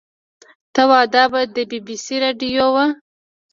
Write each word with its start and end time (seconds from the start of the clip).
ته 0.73 0.81
وا 0.89 1.01
دا 1.13 1.23
به 1.31 1.41
د 1.55 1.57
بي 1.69 1.79
بي 1.85 1.95
سي 2.05 2.15
راډيو 2.23 2.67
وه. 2.75 2.85